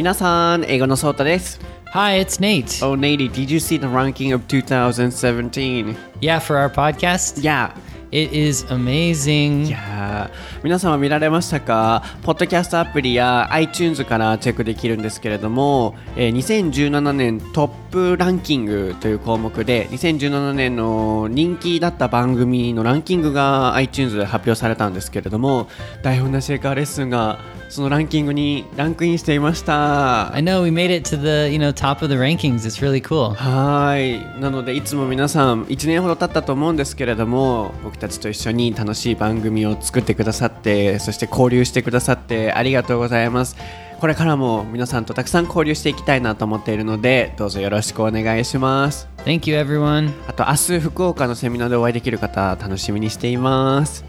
[0.00, 1.60] 皆さん、英語のソータです。
[1.92, 2.84] Hi, it's Nate.
[2.84, 5.96] Oh, Nady, did you see the ranking of 2017?
[6.20, 7.42] Yeah, for our podcast.
[7.42, 7.70] Yeah.
[8.12, 9.66] It is amazing.
[9.66, 12.03] いやー 皆様見られましたか？
[12.21, 25.67] ポッドキャストアプリや iTunes からチェックできるんですけれども、えー2017年トップランキングという項目で2017年の人気だった番組のランキングが iTunes で発表されたんですけれども
[26.03, 30.33] 台本なしエカーレッスンがそのランキングにランクインしていました。
[30.35, 32.65] I know we made it to the, you know, top of the rankings.
[32.65, 33.33] It's really cool.
[33.33, 43.55] はいなのでいつも皆さん1年ほど経ったと思うんですけれども僕たちと一緒に楽しい番組を作ってくださってそして交流してくださってありがとうございます。
[43.99, 49.07] これからも皆さんとたくさん交流していきたいなと思っているのでどうぞよろしくお願いします。
[49.25, 50.11] Thank you, everyone.
[50.27, 54.03] あと明日福岡のセミナーでお会いできる方楽しみにしています。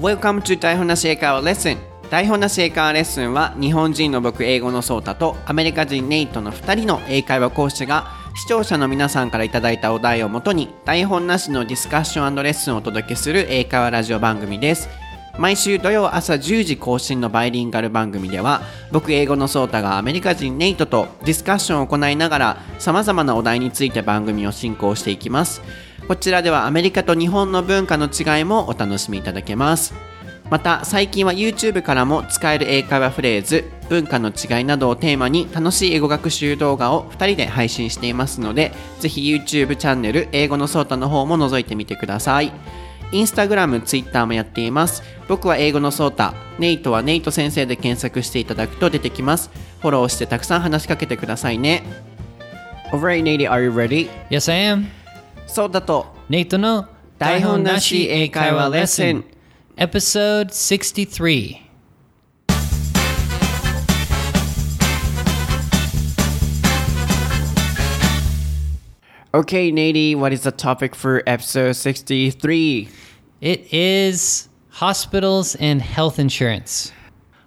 [0.00, 1.76] Welcome to 台本なし英会話レッスン
[2.10, 14.88] 台本なし英会話レッスンは日本人の僕英語のソータとアメリカ人ネイトの2人の英会話講師が視聴者の皆さんからいただいたお題をもとに台本なしのディスカッションレッスンをお届けする英会話ラジオ番組です
[15.38, 25.60] 毎週土曜朝10時更新のバイリンガル番組では僕英語のソータがアメリカ人ネイトとディスカッションを行いながら様々なお題について番組を進行していきます。
[26.08, 29.92] こちらではアメリカと日本の文化の違いもお楽しみいただけます。
[30.48, 38.70] また最近は YouTube からも使える英会話フレーズ文化の違いなどをテーマに楽しい英語学習動画を2人で配信していますので
[39.00, 42.52] ぜひ YouTube チャンネル英語のソータの方も覗いてみてください。
[43.12, 45.02] インスタグラム、ツイッターもやっています。
[45.28, 49.50] 僕は英語のソータ、ネイトはネイト先生で検索していただくと出てきます。
[49.80, 51.82] フォローしてたくさん話しかけてくださいね。
[52.92, 54.08] Alright, Nate, are you ready?
[54.30, 54.86] Yes, I am.
[55.46, 56.86] そうだと Nate no
[57.18, 59.24] 台本なし英会話レッスン
[59.76, 61.65] Episode 63.
[69.35, 72.89] Okay, Nady, what is the topic for episode 63?
[73.39, 76.93] It is hospitals and health insurance.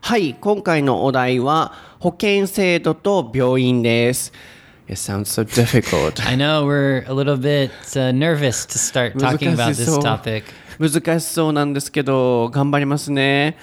[0.01, 4.33] はい、今回のお題は保険制度と病院です。
[4.87, 6.23] It sounds so difficult.
[6.27, 10.03] I know we're a little bit uh, nervous to start talking about 難し this そう
[10.03, 10.45] topic.
[10.79, 13.57] 難しそうなんですけど頑張りますね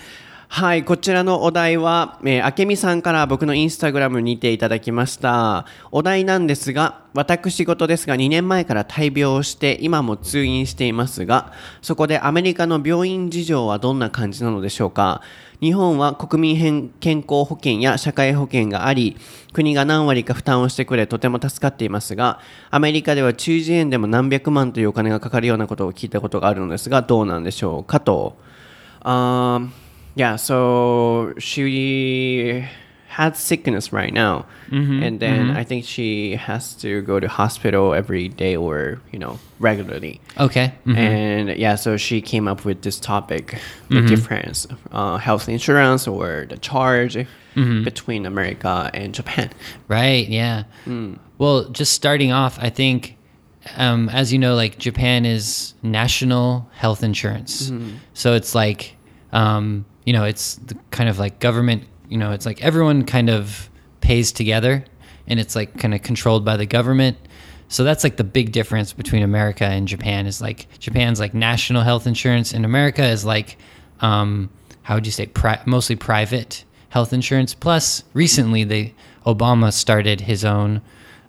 [0.49, 5.67] はいこちらのお題は、えー、あけみさんから僕のインスタグラムにていただきました。
[5.91, 11.53] お題なんですが私事ですが2年前から大病をして今も通院していますが
[11.83, 15.21] そこでアメリカの病院事情はどんな感じなのでしょうか。
[15.61, 19.17] 日本は国民健康保険や社会保険があり
[19.53, 22.41] 国が何割か負担をしてくれとても助かっていますが
[22.71, 28.37] アメリカでは中耳炎でも何百万というお金がかかるようなことを聞いたことがあるのですがどうなんでしょうかと、
[29.01, 29.71] um,
[30.16, 32.65] Yeah, so she
[33.09, 38.28] had sickness right now and then I think she has to go to hospital every
[38.28, 40.72] day or you know regularly Okay.
[40.84, 40.97] Mhm.
[40.97, 46.47] and yeah so she came up with this topic the difference uh, health insurance or
[46.53, 47.16] the charge
[47.84, 49.48] between america and japan
[49.88, 50.28] Right.
[50.28, 50.65] Yeah.
[51.38, 53.16] Well, just starting off, I think,
[53.77, 57.71] um, as you know, like Japan is national health insurance.
[58.15, 58.97] So it's like,
[59.33, 63.28] um, you know, it's the kind of like government, you know, it's like everyone kind
[63.28, 63.69] of
[64.00, 64.84] pays together
[65.27, 67.19] and it's like kind of controlled by the government.
[67.69, 71.83] So that's like the big difference between America and Japan is like Japan's like national
[71.83, 73.59] health insurance and America is like,
[74.00, 74.49] um,
[74.83, 77.53] how would you say, pri- mostly private health insurance.
[77.55, 78.95] Plus, recently, they
[79.27, 80.81] Obama started his own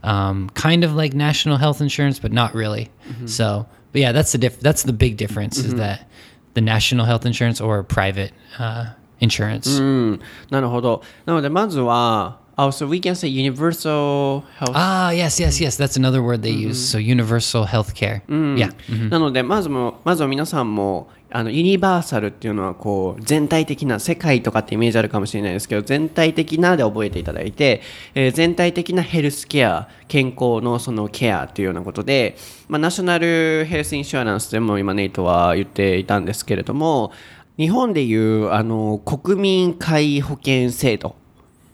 [0.03, 2.89] um, kind of like national health insurance, but not really.
[3.25, 6.07] So, but yeah, that's the diff- That's the big difference is that
[6.56, 9.80] the national health insurance or private uh, insurance.
[9.80, 9.82] う
[10.16, 15.76] んなるほどなのでまずは Oh, so we can say universal health Ah, yes, yes, yes.
[15.78, 16.78] That's another word they use.
[16.78, 18.22] So universal health care.
[18.28, 18.72] Yeah.
[19.08, 27.81] なのでまずもまずは皆さんも あのユニバーサルっていうのはこう全体的な世界とかってイメージあるかもしれないですけど全体的なで覚えていただいて、
[28.15, 32.37] えー全体的なヘルスケア健康のそのケアっていうようなことで、
[32.67, 37.11] まあ、ナショナルヘルスインシュアランスでも今ネイトは言っていたんですけれども
[37.57, 41.15] 日本でいうあの国民皆保険制度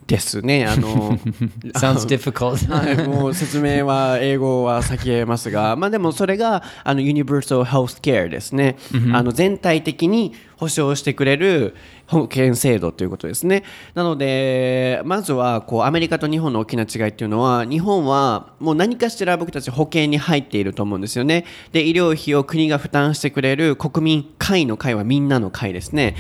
[0.08, 1.18] ですねあの
[1.76, 2.72] Sounds difficult.
[2.72, 8.78] はい、もう説明は英語は避けますが、 まあでもそれがあのユニバーサルヘルスケアですね。
[9.14, 11.76] あの全体的に保保証してくれる
[12.14, 13.64] 保険制度ということですね。
[13.94, 21.46] なので、まずはこうアメリカと日本の大きな違いっていうのは、日本はもう何かしら僕たち保険に入っていると思うんですよね。
[21.72, 26.16] で、医療費を国が負担してくれる国民会の会はみんなの会ですね。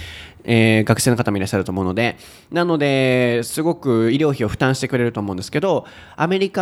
[0.45, 2.18] えー学生の方もいらっしゃると思うので、
[2.51, 5.86] なので、すごく医療費を負担してくれると思うんですけど、
[6.16, 6.62] アメリカ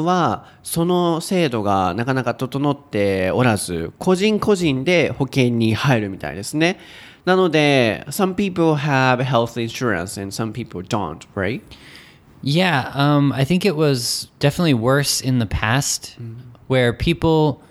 [0.00, 6.78] はその制度がなかなか整っておらず、個人個人で保険に入るみたいですね。
[7.25, 11.61] なので、some people have health insurance and some people don't, right?
[12.41, 16.15] Yeah, um, I think it was definitely worse in the past,
[16.67, 17.61] where people,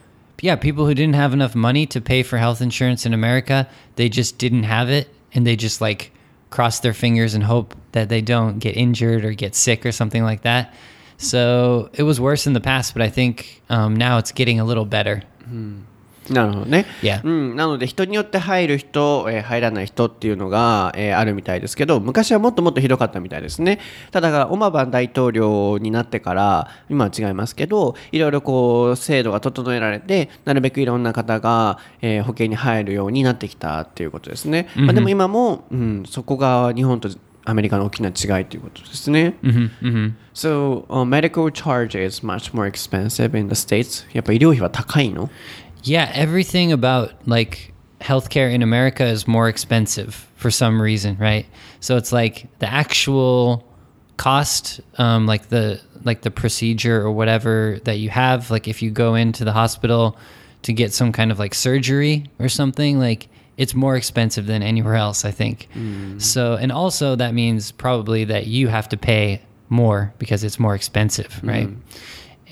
[0.42, 4.08] yeah, people who didn't have enough money to pay for health insurance in America, they
[4.08, 6.12] just didn't have it, and they just like
[6.50, 10.22] cross their fingers and hope that they don't get injured or get sick or something
[10.22, 10.74] like that.
[11.16, 14.64] So it was worse in the past, but I think um, now it's getting a
[14.64, 15.22] little better.
[16.29, 16.85] なるほどね。
[17.01, 17.21] Yeah.
[17.25, 23.79] うん、なので人によって入る人、えー入らない人っていうのが、えーあるみたいですけど昔はもっともっとひどかったみたいですね
[24.11, 37.09] ただオマバン大統領になってから今は違いますけどいろいろこう制度が整えられてなるべくいろんな方が、えー保険に入るようになってきたっていうことですね、まあ、でも今も、うん、そこが日本と
[37.43, 39.35] アメリカの大きな違いということですね。
[40.33, 44.05] So, uh, medical charge is much more expensive in the States.
[44.13, 45.29] やっぱ医療費は高いの？
[45.83, 51.45] Yeah, everything about like healthcare in America is more expensive for some reason, right?
[51.79, 53.67] So it's like the actual
[54.17, 58.49] cost, um, like the like the procedure or whatever that you have.
[58.51, 60.17] Like if you go into the hospital
[60.63, 64.95] to get some kind of like surgery or something, like it's more expensive than anywhere
[64.95, 65.67] else, I think.
[66.19, 70.75] So and also that means probably that you have to pay more because it's more
[70.75, 71.69] expensive, right?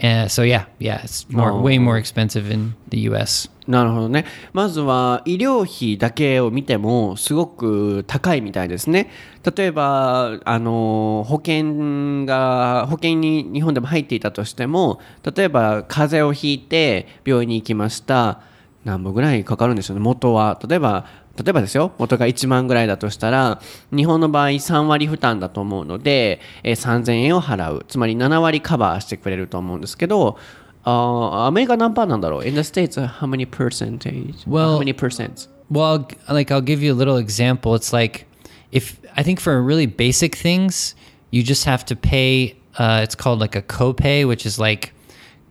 [0.02, 1.62] Uh, so yeah, yeah, it's more Oh.
[1.62, 3.50] way more expensive in the U.S.
[3.68, 4.26] なるほどね。
[4.54, 9.10] まずは医療費だけを見てもすごく高いみたいですね。
[9.56, 15.00] 例えば、あの、保険が、保険に日本でも入っていたとしても、
[15.36, 18.42] 例えば風邪をひいて病院に行きました。
[18.86, 20.02] 何本ぐらいかかるんでしょうね。
[20.02, 20.58] 元は。
[20.68, 21.06] 例えば、
[21.44, 23.62] 例えばですよ、元が1万ぐらいだとしたら、
[23.96, 27.86] 日本の場合3割負担だと思うので、えー3000円を払う。
[27.88, 30.38] つまり7割カバーしてくれると思うんですけど、
[30.84, 34.34] あーアメリカ何パーなんだろう ?In the States, how many percentage?
[34.48, 35.48] Well- how many percent?
[35.72, 37.76] Well, like I'll give you a little example.
[37.76, 38.26] It's like
[38.72, 40.96] if I think for really basic things,
[41.32, 42.56] you just have to pay.
[42.78, 44.94] Uh, it's called like a copay, which is like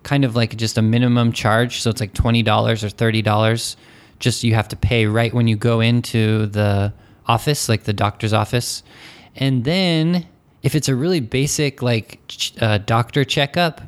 [0.03, 1.81] kind of like just a minimum charge.
[1.83, 3.77] So it's like twenty dollars or thirty dollars.
[4.19, 6.93] Just you have to pay right when you go into the
[7.27, 8.83] office, like the doctor's office,
[9.37, 10.27] and then
[10.63, 12.19] if it's a really basic like
[12.61, 13.81] uh, doctor checkup,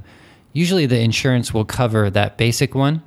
[0.53, 3.03] usually the insurance will cover that basic one.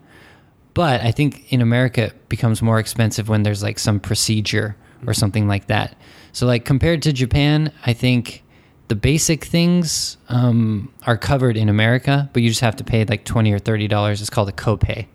[0.74, 4.75] But I think in America it becomes more expensive when there's like some procedure
[5.06, 5.96] or something like that.
[6.31, 8.44] So like compared to Japan, I think
[8.88, 13.24] the basic things um, are covered in America, but you just have to pay like
[13.24, 14.20] twenty or thirty dollars.
[14.20, 15.06] It's called a copay.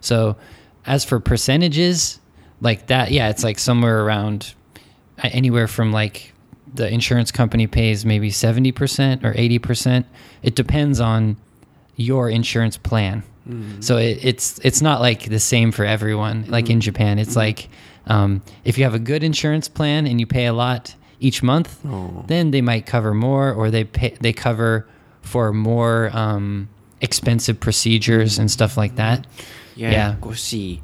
[0.00, 0.36] So
[0.88, 2.18] as for percentages,
[2.60, 4.54] like that, yeah, it's like somewhere around
[5.22, 6.32] anywhere from like
[6.74, 10.04] the insurance company pays maybe 70% or 80%.
[10.42, 11.36] It depends on
[11.96, 13.22] your insurance plan.
[13.80, 16.44] So it, it's it's not like the same for everyone.
[16.48, 17.70] Like in Japan, it's like
[18.06, 21.78] um, if you have a good insurance plan and you pay a lot each month,
[22.26, 24.86] then they might cover more, or they pay they cover
[25.22, 26.68] for more um,
[27.00, 29.26] expensive procedures and stuff like that.
[29.78, 30.82] ややこしい。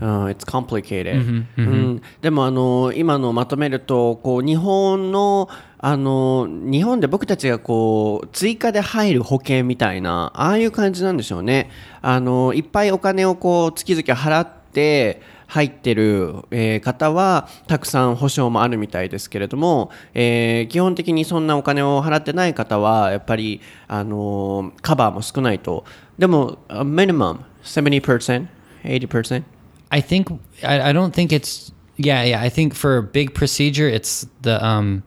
[0.00, 11.70] うん、it's complicated、うん、でもあの今のまとめるとこう日本のあの日本で僕たちがこう追加で入る保険みたいなああいう感じなんでしょうね。
[12.02, 25.84] あのいっぱいお金をこう月々払って入ってる、えー方はたくさん保証もあるみたいですけれども、えー基本的にそんなお金を払ってない方はやっぱりあのカバーも少ないと
[26.18, 28.48] でも、a minimum 70%,
[28.84, 29.44] 80%?
[29.90, 30.28] I think,
[30.62, 32.40] I, I don't think it's, yeah, yeah.
[32.40, 35.02] I think for a big procedure, it's the, um,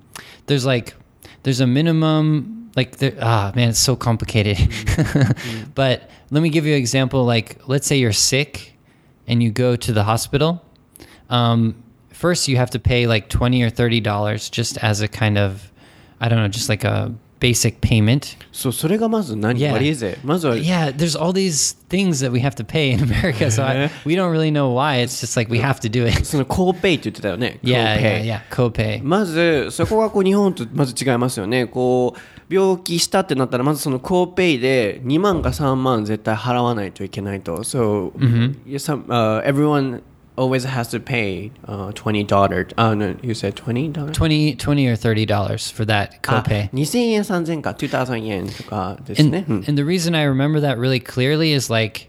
[0.45, 0.95] there's like,
[1.43, 4.57] there's a minimum, like, there, ah, man, it's so complicated.
[4.99, 5.71] Mm-hmm.
[5.75, 7.25] but let me give you an example.
[7.25, 8.77] Like, let's say you're sick
[9.27, 10.61] and you go to the hospital.
[11.29, 15.71] Um, first, you have to pay like 20 or $30 just as a kind of,
[16.19, 19.71] I don't know, just like a basic payment そうそれがまず何 Yeah.
[19.71, 20.19] What is it?
[20.23, 23.89] まずは yeah there's all these things that we have to pay in America so I,
[24.05, 27.95] we don't really know why it's just like we have to do it そのコーペイって言ってたよね Yeah,
[27.97, 28.41] Copay yeah, yeah.
[28.49, 29.01] Copay.
[29.03, 32.19] まずそこがこう日本とまず違いますよねこう
[32.53, 38.11] 病気したってなったらまずそのコーペイで2万か3万絶対払わないといけないと So、
[38.65, 40.01] yeah, some, uh, everyone
[40.38, 42.66] always has to pay uh, twenty dollar.
[42.76, 44.12] Uh, no, you said twenty dollar.
[44.12, 46.70] 20, 20 or thirty dollars for that あ copay.
[46.72, 49.44] 2000円3000円か2000円とかです And, ね。
[49.48, 52.08] うん and the reason I remember that really clearly is like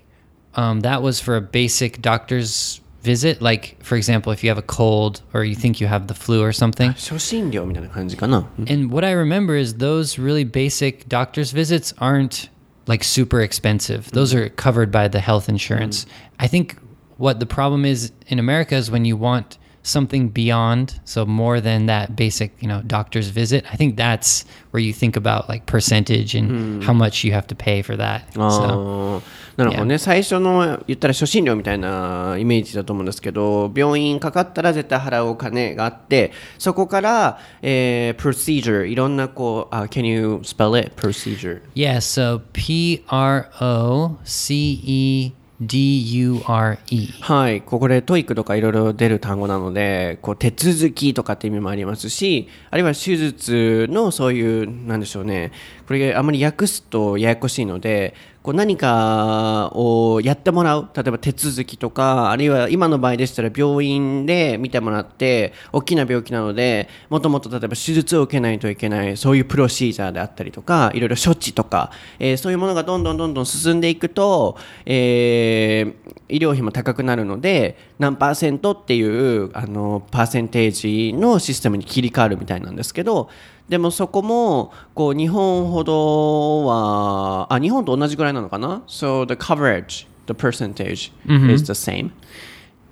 [0.56, 3.42] um, that was for a basic doctor's visit.
[3.42, 6.42] Like, for example, if you have a cold or you think you have the flu
[6.42, 6.94] or something.
[6.94, 8.48] 初診料みたいな感じかな。
[8.58, 12.50] うん And what I remember is those really basic doctor's visits aren't
[12.88, 14.10] like super expensive.
[14.13, 16.08] Those are covered by the health insurance.
[16.39, 16.77] I think
[17.21, 21.87] what the problem is in America is when you want something beyond, so more than
[21.87, 23.65] that basic, you know, doctor's visit.
[23.73, 26.81] I think that's where you think about like percentage and hmm.
[26.81, 28.23] how much you have to pay for that.
[28.37, 29.23] あ So,
[29.57, 40.93] なるほどね、最初の言ったら初診料みたいなイメージだと思うんですけど病院かかったら絶対払うお金があってそこから、えー、procedure いろんなこう、あ can you spell it?
[40.97, 41.61] procedure.
[41.75, 47.09] Yeah, so P R O C E D U R E.
[47.21, 55.52] はい、ここで TOEIC とかいろいろ出る単語なので、こう手続きとかって意味もありますし、あるいは手術のそういう、なんでしょうね、
[55.87, 74.56] これあまり訳すとややこしいので、こう何かをやってもらう、例えば手続きとか、あるいは今の場合でしたら病院で見てもらって、大きな病気なので、もともと例えば手術を受けないといけない、そういうプロシージャーであったりとか、いろいろ処置とか、えーそういうものがどんどんどんどん進んでいくと、
[74.87, 83.29] えー医療費も高くなるので、何パーセントっていうあのパーセンテージのシステムに切り替わるみたいなんですけど、
[83.69, 91.13] でもそこもこう日本ほどは、あ、日本と同じぐらいなのかな ?So the coverage, the percentage
[91.53, 92.11] is the same.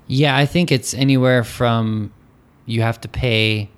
[0.08, 2.10] Yeah, I think it's anywhere from
[2.66, 3.68] you have to pay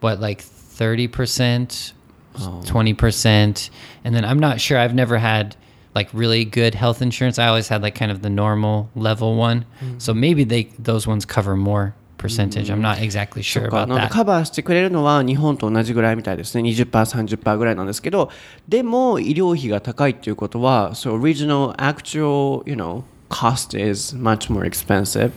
[0.00, 1.92] what like 30%,
[2.36, 3.70] 20%,
[4.04, 5.56] and then I'm not sure I've never had
[5.95, 7.37] like really good health insurance.
[7.37, 9.65] I always had like kind of the normal level one.
[9.97, 12.69] So maybe they those ones cover more percentage.
[12.69, 14.09] I'm not exactly そ sure っか about なので that.
[14.09, 16.63] カバーしてくれるのは日本と同じぐらいみたいですね。
[16.69, 18.29] 20%、30%ぐらいなんですけど、
[18.69, 25.31] でも医療費が高いっていうことは、so original actual, you know, cost is much more expensive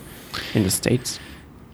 [0.54, 1.18] in the States.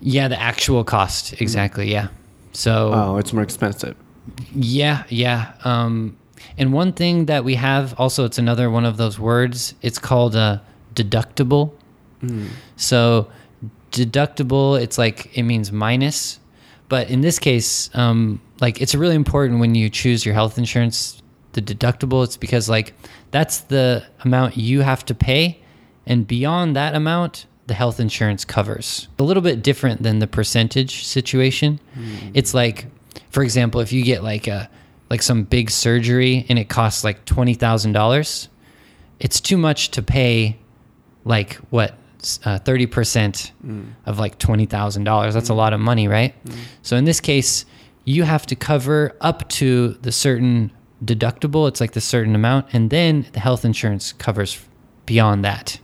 [0.03, 2.09] Yeah, the actual cost exactly, yeah.
[2.53, 3.95] So Oh, it's more expensive.
[4.55, 5.53] Yeah, yeah.
[5.65, 6.17] Um,
[6.58, 9.74] and one thing that we have also, it's another one of those words.
[9.82, 10.62] It's called a
[10.94, 11.74] deductible.
[12.22, 12.48] Hmm.
[12.76, 13.30] So
[13.92, 16.40] deductible, it's like it means minus,
[16.90, 21.22] but in this case, um, like it's really important when you choose your health insurance.
[21.54, 22.94] The deductible, it's because like
[23.32, 25.62] that's the amount you have to pay,
[26.06, 29.08] and beyond that amount, the health insurance covers.
[29.20, 31.80] A little bit different than the percentage situation.
[31.94, 32.32] Hmm.
[32.34, 32.88] It's like,
[33.30, 34.70] for example, if you get like a
[35.16, 38.50] like some big surgery and it costs like twenty thousand dollars,
[39.22, 40.58] it's too much to pay
[41.24, 41.94] like what
[42.44, 43.54] uh, thirty percent
[44.06, 45.34] of like twenty thousand dollars.
[45.34, 46.34] That's a lot of money, right?
[46.82, 47.66] So in this case,
[48.04, 50.70] you have to cover up to the certain
[51.02, 51.70] deductible.
[51.70, 54.60] It's like the certain amount, and then the health insurance covers
[55.06, 55.80] beyond that.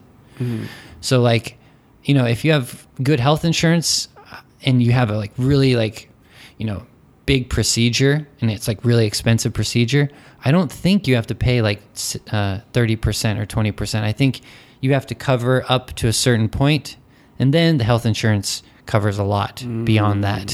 [1.00, 1.58] So like,
[2.04, 5.76] you know, if you have good health insurance uh, and you have a like really
[5.78, 6.10] like,
[6.58, 6.84] you know,
[7.31, 10.09] big procedure and it's like really expensive procedure,
[10.45, 14.03] I don't think you have to pay like s- uh, 30% or 20%.
[14.05, 14.41] I think
[14.81, 16.97] you have to cover up to a certain point
[17.39, 20.49] and then the health insurance covers a lot beyond that.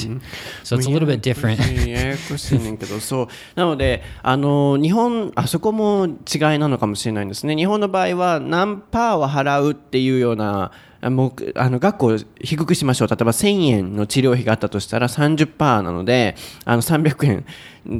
[0.64, 1.58] So it's a little bit different.
[1.86, 3.28] ややこしいねんけど、そう。
[3.54, 7.54] なので、あの、日本、あそこも違いなのかもしれないんですね。
[7.54, 10.72] 日本の場合は何パーは払うっていうような、あ
[11.03, 13.07] もうあの額を低くしましょう。
[13.07, 16.35] 例えば1000円の治療費があったとしたら30%なので、
[16.65, 17.45] あの300円、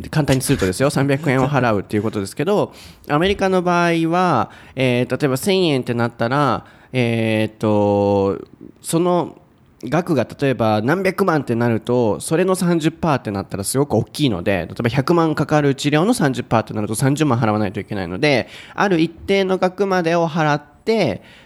[0.10, 2.74] 簡単にするとですよ、300円を払うっていうことですけど、
[3.08, 8.44] アメリカの場合は、えー例えば1000円ってなったら、えーっと、
[8.82, 9.38] その、
[9.84, 20.77] 額が例えば何百万ってなるとそれの30%ってなったらすごく大きいので例えば100万かかる治療の30%ってなると30万払わないといけないのである一定の額までを払って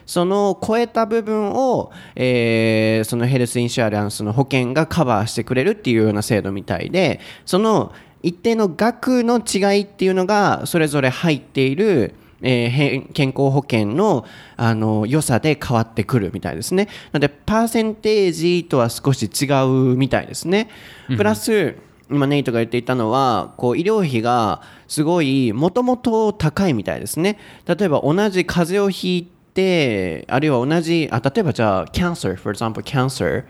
[0.05, 14.25] その超えた部分を、えーそのヘルスインシュアランスの保険がカバーしてくれるっていうような制度みたいでその一定の額の違いっていうのがそれぞれ入っているえー健康保険の
[14.57, 16.85] あの良さで変わってくるみたいですね。
[17.11, 19.45] なので、パーセンテージとは少し違
[19.93, 20.69] うみたいですね。
[21.17, 21.75] プラス、
[22.09, 27.37] 今ネイトが言っていたのは、こう医療費がすごいもともと高いみたいですね。
[27.65, 33.45] 例えば同じ風邪をひいて、あるいは同じ、あ例えばじゃあ、cancer, for example, cancer、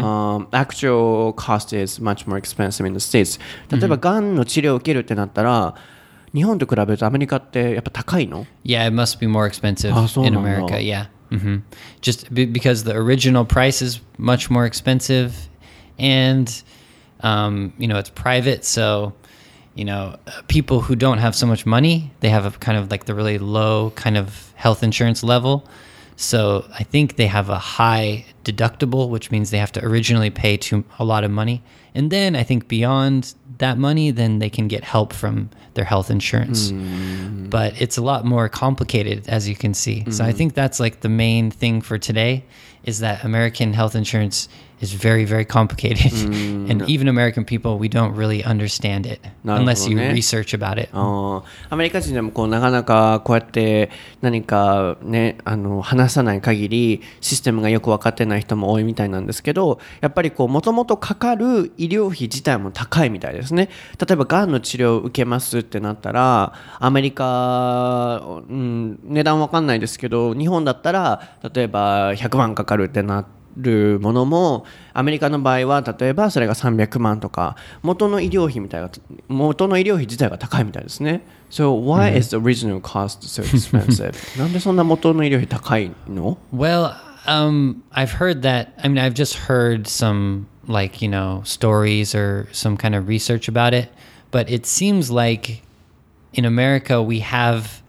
[0.00, 3.38] um, actual cost is much more expensive in the States.
[3.70, 5.74] 例えば、がんの治療を受けるってなったら、
[6.34, 10.80] 日本と比べるとアメリカってやっぱ高いの Yeah, it must be more expensive Ah, in America.
[10.80, 11.08] Yeah.
[11.30, 11.58] hmm
[12.00, 15.50] Just be, because the original price is much more expensive,
[15.98, 16.48] and
[17.20, 19.12] um, you know it's private, so
[19.74, 20.16] you know
[20.48, 23.38] people who don't have so much money, they have a kind of like the really
[23.38, 25.66] low kind of health insurance level.
[26.16, 30.56] So I think they have a high deductible, which means they have to originally pay
[30.58, 31.62] to a lot of money,
[31.94, 36.10] and then I think beyond that money, then they can get help from their health
[36.10, 36.72] insurance.
[36.72, 37.50] Mm.
[37.50, 40.10] But it's a lot more complicated, as you can see.
[40.10, 40.36] So I mm.
[40.36, 42.44] think that's like the main thing for today
[42.84, 44.48] is that American health insurance
[44.84, 46.12] is very, very complicated.
[46.70, 50.90] and even American people, we don't really understand it unless you research about it.
[50.94, 78.89] アメリカ人でもこうなかなかこうやって何かねあの話さない限りシステムがよく分かってない人も多いみたいなんですけどやっぱりこうもともとかかる医療費自体も高いみたいですね例えばがんの治療を受けますってなったらアメリカ、うん、値段わかんないですけど日本だったら例えば100万かかるってなってるものもアメリカの場合は例えばそれが300万とか元の医療費みたいな
[79.27, 84.37] 元の医療費自体が高いみたいですね So why is the original cost so expensive?
[84.37, 86.93] なんでそんな元の医療費高いの Well,
[87.25, 88.69] um, I've heard that.
[88.83, 93.47] I mean, I've just heard some like you know stories or some kind of research
[93.47, 93.89] about it,
[94.31, 95.63] but it seems like
[96.33, 97.81] in America we have.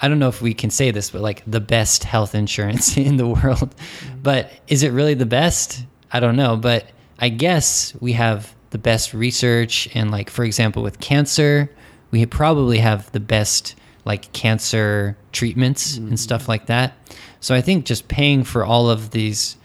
[0.00, 3.16] I don't know if we can say this, but like the best health insurance in
[3.16, 3.74] the world.
[3.76, 4.22] Mm-hmm.
[4.22, 5.84] But is it really the best?
[6.12, 6.56] I don't know.
[6.56, 6.86] But
[7.18, 9.88] I guess we have the best research.
[9.94, 11.70] And, like, for example, with cancer,
[12.10, 13.74] we probably have the best
[14.04, 16.16] like cancer treatments and mm-hmm.
[16.16, 16.94] stuff like that.
[17.40, 19.56] So I think just paying for all of these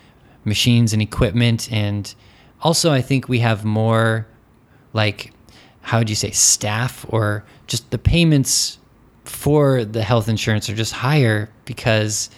[0.44, 2.14] machines and equipment and
[2.62, 4.28] also I think we have more
[4.94, 5.32] like
[5.82, 8.80] how would you say staff or just the payments
[9.32, 12.30] for the health insurance are just higher because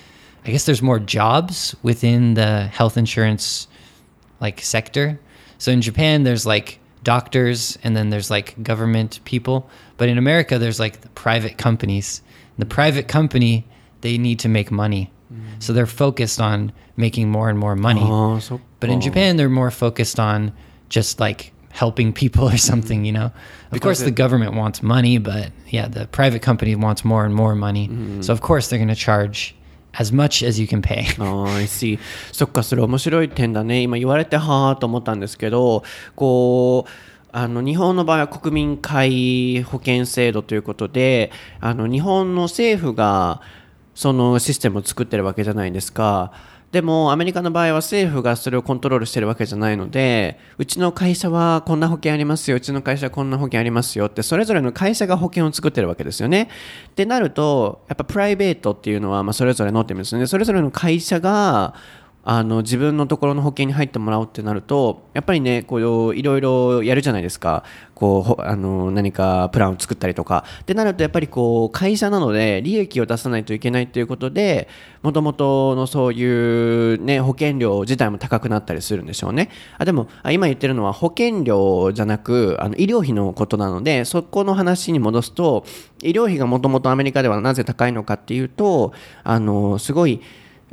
[0.45, 3.67] I guess there's more jobs within the health insurance
[4.39, 5.19] like sector.
[5.57, 10.59] So in Japan there's like doctors and then there's like government people, but in America
[10.59, 12.21] there's like the private companies.
[12.57, 13.65] The private company
[14.01, 15.11] they need to make money.
[15.33, 15.59] Mm-hmm.
[15.59, 18.03] So they're focused on making more and more money.
[18.03, 19.01] Oh, so, but in oh.
[19.01, 20.53] Japan they're more focused on
[20.89, 23.31] just like helping people or something, you know?
[23.71, 27.55] Of course, the government wants money, but yeah, the private company wants more and more
[27.55, 27.89] money.
[28.21, 29.55] So, of course, they're going to charge
[29.99, 31.05] as much as you can pay.
[31.19, 31.99] ああ、I see.
[32.31, 33.81] そっか、それ面白い点だね。
[33.81, 35.83] 今言われてはーと思ったんですけど、
[36.15, 36.91] こう、
[37.35, 43.41] あの日本の場合は国民皆保険制度ということで、あの日本の政府が
[43.95, 46.31] そのシステムを作ってるわけじゃないですか。
[46.73, 56.49] でもアメリカの場合は政府がそれをコントロールしてるわけじゃないので、うちの会社はこんな保険ありますよ、うちの会社はこんな保険ありますよって、それぞれの会社が保険を作ってるわけですよね。
[56.89, 60.25] ってなると、やっぱプライベートっていうのはまあそれぞれのって意味ですよね。
[60.25, 61.75] それぞれの会社が
[62.25, 67.63] あの自分のところの保険に入ってもらおうってなるとやっぱりねこういろいろやるじゃないですか。
[67.95, 70.45] こうあの何かプランを作ったりとか。
[70.61, 74.67] ってなるとやっぱりこう会社なので利益を出さないといけないということで
[75.01, 79.49] もともとのそういう、ね、保険料自体も高くなったりするんでしょうね。
[79.77, 85.65] あでも今言ってるのは保険料じゃなくあの医療費のことなのでそこの話に戻すと
[86.01, 90.21] 医療費がもともとアメリカではなぜ高いのかっていうとあのすごい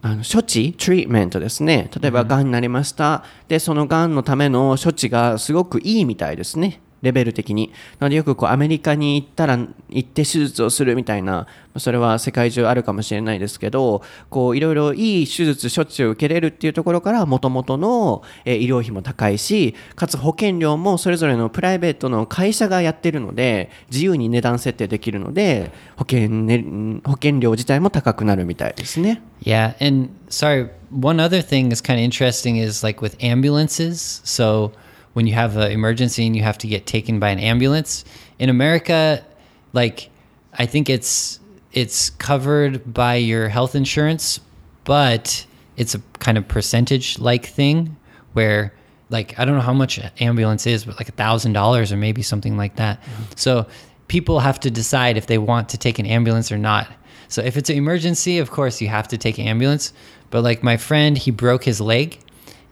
[0.03, 1.91] あの処置、トリートメントですね。
[2.01, 3.23] 例えば、がんになりました。
[3.49, 6.81] で、そのがんのための処置がすごくいいみたいですね。
[7.03, 7.73] レベル的に。
[7.99, 26.65] なので、よくこうアメリカに行ったら、行って手術をするみたいな、それは世界中あるかもしれないですけど、こう、いろいろいい手術、処置を受けれるっていうところから、もともとの、えー医療費も高いし、かつ保険料もそれぞれのプライベートの会社がやってるので、自由に値段設定できるので、保険,、ね、
[27.05, 29.23] 保険料自体も高くなるみたいですね。
[29.43, 34.21] Yeah, and sorry, one other thing is kind of interesting is like with ambulances.
[34.25, 34.73] So
[35.13, 38.05] when you have an emergency and you have to get taken by an ambulance
[38.39, 39.25] in America,
[39.73, 40.11] like
[40.55, 41.41] I think it's
[41.73, 44.41] it's covered by your health insurance,
[44.85, 45.47] but
[45.77, 47.97] it's a kind of percentage like thing
[48.33, 48.75] where
[49.09, 51.97] like I don't know how much an ambulance is, but like a thousand dollars or
[51.97, 53.03] maybe something like that.
[53.03, 53.23] Mm-hmm.
[53.37, 53.67] So
[54.09, 56.89] people have to decide if they want to take an ambulance or not.
[57.29, 59.93] So if it's an emergency, of course you have to take an ambulance.
[60.31, 62.19] But like my friend, he broke his leg,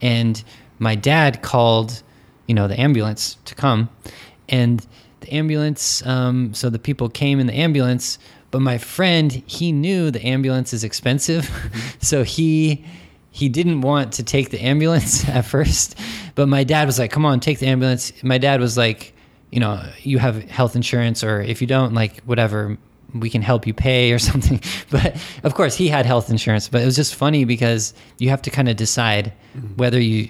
[0.01, 0.43] and
[0.79, 2.03] my dad called,
[2.49, 3.89] you know, the ambulance to come,
[4.49, 4.85] and
[5.21, 6.05] the ambulance.
[6.05, 8.19] Um, so the people came in the ambulance,
[8.51, 11.49] but my friend, he knew the ambulance is expensive,
[12.01, 12.85] so he
[13.31, 15.97] he didn't want to take the ambulance at first.
[16.35, 19.15] But my dad was like, "Come on, take the ambulance." My dad was like,
[19.51, 22.79] "You know, you have health insurance, or if you don't, like whatever."
[23.15, 24.61] we can help you pay or something.
[24.91, 26.69] But of course, he had health insurance.
[26.69, 29.33] But it was just funny because you have to kind of decide
[29.77, 30.29] whether you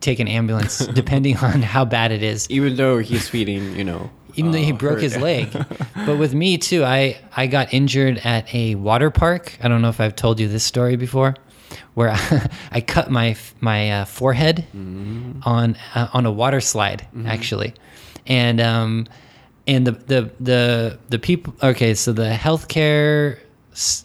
[0.00, 2.48] take an ambulance depending on how bad it is.
[2.50, 4.10] Even though he's feeding, you know.
[4.36, 5.02] Even though he uh, broke hurt.
[5.02, 5.50] his leg.
[6.06, 9.58] but with me too, I I got injured at a water park.
[9.62, 11.34] I don't know if I've told you this story before,
[11.94, 12.10] where
[12.70, 17.74] I, cut my my uh, forehead on uh, on a water slide actually,
[18.26, 19.08] and um
[19.66, 21.54] and the the the the people.
[21.62, 23.38] Okay, so the healthcare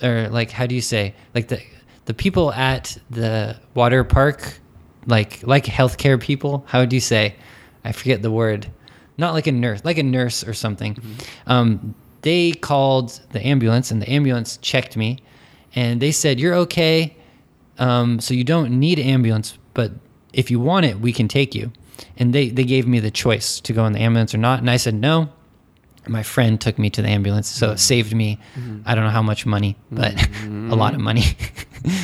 [0.01, 1.61] or like how do you say like the
[2.05, 4.59] the people at the water park
[5.07, 7.35] like like healthcare people how do you say
[7.83, 8.67] i forget the word
[9.17, 10.97] not like a nurse like a nurse or something.
[11.47, 15.19] Um, they called the ambulance and the ambulance checked me
[15.75, 17.15] and they said you're okay
[17.77, 19.91] um, so you don't need an ambulance but
[20.33, 21.71] if you want it we can take you.
[22.17, 24.69] And they, they gave me the choice to go in the ambulance or not and
[24.69, 25.29] i said no.
[26.07, 28.39] My friend took me to the ambulance so it saved me
[28.85, 30.13] i don't know how much money but
[30.43, 31.23] a lot of money.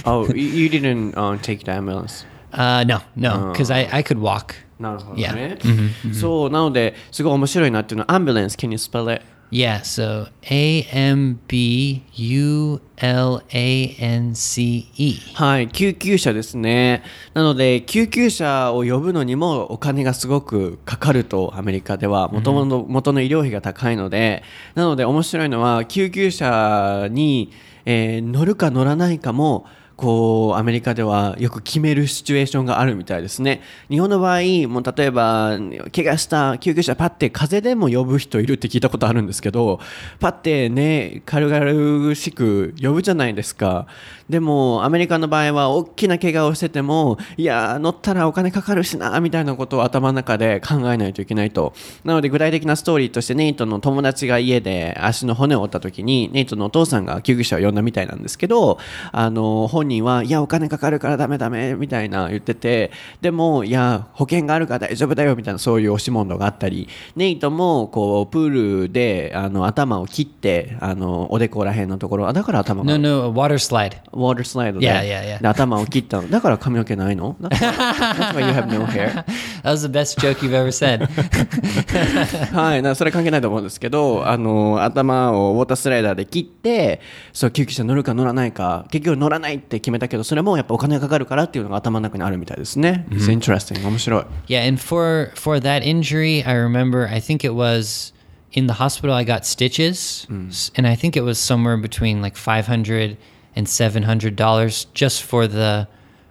[0.06, 2.26] Oh, you, you didn't uh, take the ambulance.
[2.52, 5.58] Uh, no no because I, I could walk なるほどね。
[5.62, 6.14] Yeah.
[6.14, 9.24] そう、なので、すごい面白いなっていうのは、アンビュレンス、can you spell it?
[9.52, 15.18] Yeah, so A M B U L A N C E.
[15.34, 17.04] はい、救急車ですね。
[17.34, 22.30] なので、救急車を呼ぶのにもお金がすごくかかると、アメリカでは。
[22.30, 24.42] 元々元の医療費が高いので、
[24.74, 27.52] なので面白いのは、救急車に、
[27.86, 29.66] えー乗るか乗らないかも、
[30.02, 33.62] こう、アメリカではよく決めるシチュエーションがあるみたいですね。
[33.88, 35.60] 日本の場合、もう例えば、
[35.96, 39.80] 怪我した救急車パッて風邪でも呼ぶ人いるって聞いたことあるんですけど、
[40.20, 43.86] パッてね、軽々しく呼ぶじゃないですか。
[44.28, 51.74] でも、アメリカの場合は、大きな怪我をしてても、いや、乗ったらお金かかるしな、みたいなことを頭の中で考えないといけないと。
[52.06, 58.80] なので、具体的なストーリーとして、ネイトの友達が家で足の骨を折った時に、ネイトのお父さんが救急車を呼んだみたいなんですけど、
[59.12, 73.98] あの、本人は、いや、お金かかるからダメダメ、みたいな言ってて、でも、いや、保険があるから大丈夫だよ、みたいな、そういう押し問答があったり、ネイトも、こう、プールで、あの、頭を切って、あの、おでこら辺のところ、あだから頭が No, no, water slide.
[74.14, 75.42] ウォータースライドで Yeah, yeah, yeah.
[75.42, 76.30] で頭を切ったの。
[76.30, 79.24] だから髪の毛ないの？That's why, that's why you have no hair.
[79.64, 81.08] That was the best joke you've ever said.
[82.56, 87.02] はい、なそれ関係ないと思うんですけど、あの、頭をウォータースライダーで切って、
[87.34, 93.07] そう、救急車乗るか乗らないか、結局乗らないって決めたけど、それもやっぱお金がかかるからっていうのが頭の中にあるみたいですね。
[93.11, 93.87] It's interesting.
[93.87, 94.25] 面白い。
[94.49, 98.13] yeah, and for for that injury, I remember I think it was
[98.53, 102.37] in the hospital I got stitches s- and I think it was somewhere between like
[102.37, 103.17] 500
[103.55, 105.87] and 700 dollars just for the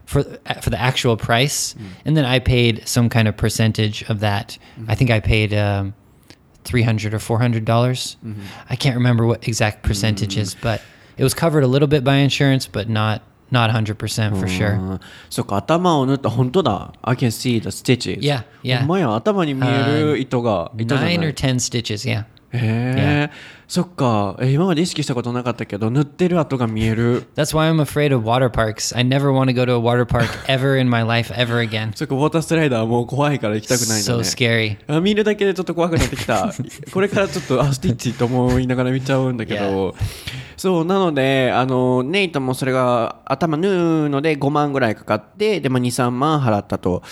[0.06, 0.24] for
[0.62, 1.76] for the actual price.
[2.06, 4.58] And then I paid some kind of percentage of that.
[4.88, 5.94] I think I paid um
[6.66, 8.18] 300 or 400 dollars.
[8.70, 10.82] I can't remember what exact percentages, but
[11.18, 14.79] it was covered a little bit by insurance, but not not 100% for sure.
[14.79, 16.93] うんそっか、頭を縫った、本当だ。
[17.03, 18.21] I can see the stitches.
[18.21, 18.79] Yeah, yeah.
[18.81, 22.25] ほんまや、頭に見える糸が、糸じゃない Nine or 10 stitches, yeah.
[22.53, 23.31] へえ、
[23.71, 27.23] そっか、え今まで意識したことなかったけど、塗ってる跡が見える。
[27.37, 28.99] That's why I'm afraid of water parks.
[28.99, 31.93] I never want to go to a water park ever in my life ever again.
[31.95, 34.23] そっか、ウォータースライダーはもう怖いから行きたくないんだ So ね。
[34.25, 34.77] scary.
[34.93, 36.53] あ見るだけでちょっと怖くなってきた。
[36.93, 39.95] これからちょっと、あ、スティッチと思いながら見ちゃうんだけど。
[40.57, 47.05] そう、なので、あの、ネイトもそれが頭縫うので5万ぐらいかかって、で、まあ2、3万払ったと。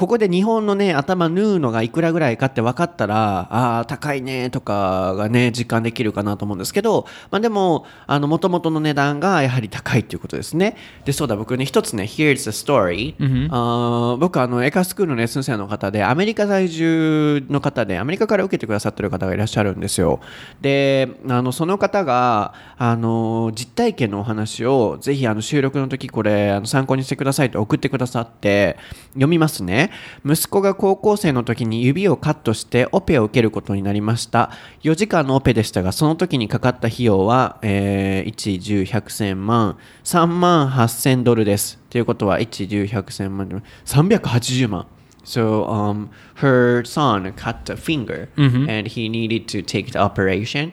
[0.00, 10.78] ここで日本のね、頭縫うのがいくらぐらいかって分かったら、ああ、高いねとかがね、実感できるかなと思うんですけど、まあでも、あの、元々の値段がやはり高いっていうことですね。
[11.04, 13.14] で、そうだ、僕ね、一つね、Here's the story、
[13.50, 20.20] あー僕、あの、エカスクールのレッスン生の方で、アメリカ在住の方で、アメリカから受けてくださってる方がいらっしゃるんですよ。
[20.62, 28.78] で、あの、その方が、あの、実体験のお話を、ぜひ、あの、収録の時、これ、あの参考にしてくださいと送ってくださって、
[29.14, 29.90] 読みますね。
[30.24, 34.50] 息子が高校生の時に指をカットしてオペを受けることになりました。
[34.82, 41.78] 4時間のオペでしたが、その時にかかった費用は、えー、1、10、100、1000万、3万8000ドルです。
[41.90, 44.86] ということは、1、10、100、1000万、380万。
[45.22, 48.28] So um, her son cut a finger
[48.70, 50.72] and he needed to take the operation.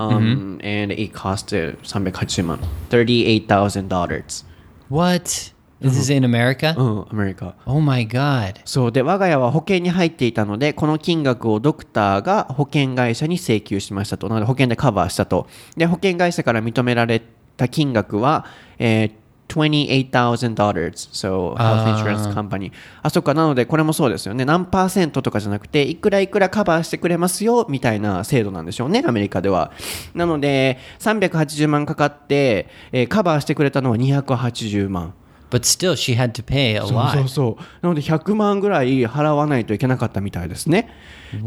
[0.00, 2.58] um, And it cost uh, 380万。
[2.90, 4.44] $38,000.
[4.90, 5.53] What?
[5.84, 6.74] This is in America?
[6.78, 7.54] うん、アメリカ。
[7.66, 8.54] Oh my god.
[8.64, 14.28] そうで我が家は保険に入っていたのでこの金額をドクターが保険会社に請求しましたと。
[14.28, 17.22] なので保険でカバーしたとで保険会社から認められ
[17.56, 18.46] た金額は、
[18.78, 19.10] えー
[19.48, 22.72] $28,000 so health insurance company.
[23.02, 23.34] あそっか。
[23.34, 24.44] なのでこれもそうですよね。
[24.44, 29.72] 何パーセントとかじゃなくていくらいくらカバーしてくれますよみたいな制度なんでしょうねアメリカでは。
[30.14, 35.14] なので380万かかって、えーカバーしてくれたのは280万
[35.54, 37.28] But still, she had to pay a そうそう lot.
[37.28, 37.62] そう。
[37.80, 40.90] なので100万ぐらい払わないといけなかったみたいですね。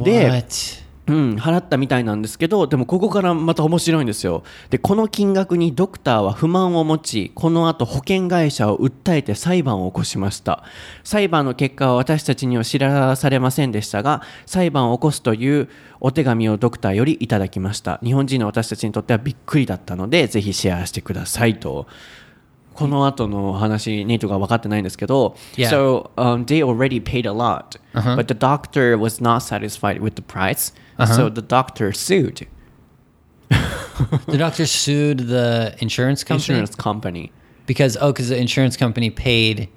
[0.05, 0.45] で?
[1.07, 4.43] うん、払ったみたいなんですけどでもここからまた面白いんですよ。
[4.69, 10.63] でこの金額にドクターは不満を持ちこの後保険会社を訴えて裁判を起こしました。
[11.05, 15.69] 裁判の結果は私たちには知らされませんでしたが裁判を起こすという
[16.01, 17.99] お手紙をドクターよりいただきました。
[18.03, 21.87] 日本人の私たちにとってはびっくりだったのでぜひシェアしてくださいと
[22.76, 25.68] この後の話、ネイトが分かってないんですけど、 Yeah.
[25.68, 30.72] so、um, they already paid a lot, but the doctor was not satisfied with the price,
[30.98, 32.46] so the doctor sued
[34.26, 37.32] The doctor sued the insurance company insurance company.
[37.66, 39.68] because oh, because the insurance company paid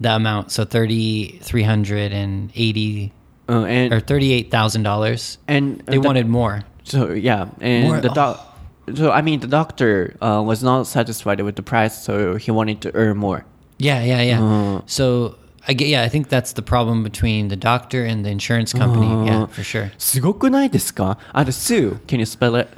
[0.00, 3.12] the amount, so thirty three hundred and eighty
[3.48, 5.38] Uh, and or thirty eight thousand dollars.
[5.46, 6.64] and They the- wanted more.
[6.84, 8.45] so yeah, and More- the doc.
[8.94, 12.80] So I mean, the doctor uh, was not satisfied with the price, so he wanted
[12.82, 13.44] to earn more.
[13.78, 14.80] Yeah, yeah, yeah.
[14.86, 15.36] So
[15.68, 19.26] I get yeah, I think that's the problem between the doctor and the insurance company.
[19.26, 19.90] Yeah, for sure.
[19.98, 21.98] すごくないですかあ、the sue.
[22.06, 22.68] Can you spell it?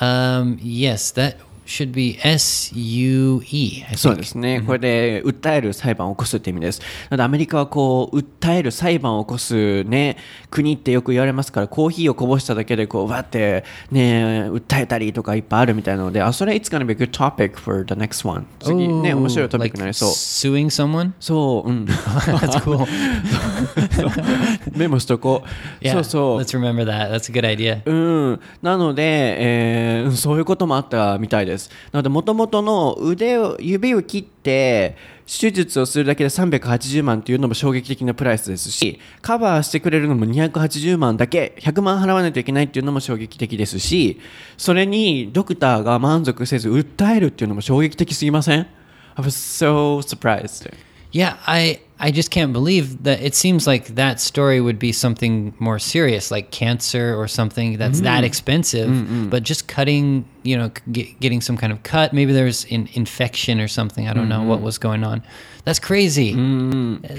[0.00, 1.36] Um, yes, that
[1.67, 3.83] should be S U E.
[3.89, 6.79] I そう.ですね、これで訴える裁判を起こすって意味です。
[6.79, 10.17] なのでアメリカはこう訴える裁判を起こす、ね、
[10.49, 18.45] 国ってよく言われますからコーヒーをこぼしただけでこうわって、ね、訴えたりとかいっぱいあるみたいなのであそれ It's gonna be a good topic for the next one?
[18.59, 20.09] 次ね面白いトピックになりそう。
[20.09, 21.11] suing someone?
[21.19, 22.85] そう、うん、 That's cool.
[24.75, 25.43] メモしとこ
[25.81, 25.83] う。
[25.83, 26.39] Yeah, そうそう。
[26.39, 27.11] let's remember that.
[27.11, 27.81] That's a good idea.
[27.85, 31.56] うん、なので、えーそういうこともあったみたいです。
[31.91, 34.95] なので、もともとの腕を、指を切って、
[35.27, 44.19] 手術をするだけで380万っていうのも衝撃的なプライスですし、カバーしてくれるのも280万だけ、100万払わないといけないっていうのも衝撃的ですし、
[44.57, 48.67] それにドクターが満足せず訴えるっていうのも衝撃的すぎません
[49.15, 50.71] ?I was so surprised.
[51.11, 55.55] Yeah, I I just can't believe that it seems like that story would be something
[55.57, 58.25] more serious like cancer or something that's that mm-hmm.
[58.25, 62.87] expensive, but just cutting, you know, get, getting some kind of cut, maybe there's an
[62.93, 64.07] infection or something.
[64.07, 64.65] I don't know what mm-hmm.
[64.65, 65.23] was going on.
[65.66, 66.34] That's crazy.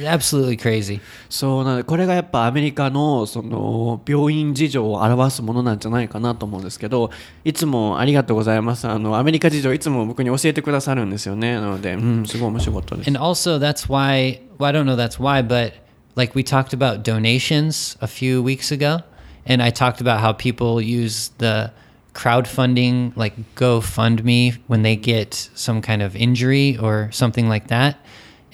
[0.06, 0.99] Absolutely crazy.
[1.30, 7.10] そうなのでこれがやっぱアメリカのその病院事情を表すものなんじゃないかなと思うんですけど
[7.45, 15.73] いつもありがとうございますあのアメリカ事情いつも僕に教えてくださるんですよねなので、うん、すごい面白かったです And also, that's why, well, I don't know that's why, but
[16.15, 19.04] like we talked about donations a few weeks ago,
[19.45, 21.71] and I talked about how people use the
[22.13, 27.97] crowdfunding, like GoFundMe, when they get some kind of injury or something like that,